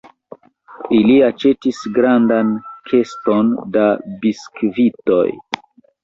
[0.99, 2.49] Ili aĉetis grandan
[2.91, 3.83] keston da
[4.23, 5.27] biskvitoj.